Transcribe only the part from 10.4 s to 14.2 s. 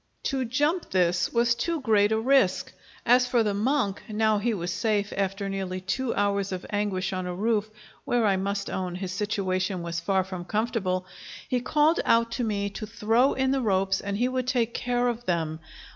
comfortable, he called out to me to throw in the ropes and